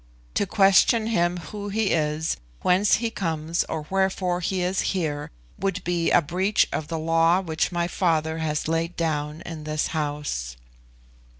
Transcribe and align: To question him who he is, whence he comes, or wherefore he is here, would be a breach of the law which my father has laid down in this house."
To 0.33 0.47
question 0.47 1.05
him 1.05 1.37
who 1.37 1.69
he 1.69 1.91
is, 1.91 2.37
whence 2.63 2.95
he 2.95 3.11
comes, 3.11 3.63
or 3.65 3.85
wherefore 3.91 4.39
he 4.39 4.63
is 4.63 4.81
here, 4.97 5.29
would 5.59 5.83
be 5.83 6.09
a 6.09 6.23
breach 6.23 6.65
of 6.73 6.87
the 6.87 6.97
law 6.97 7.39
which 7.39 7.71
my 7.71 7.87
father 7.87 8.39
has 8.39 8.67
laid 8.67 8.95
down 8.95 9.41
in 9.45 9.63
this 9.63 9.89
house." 9.93 10.57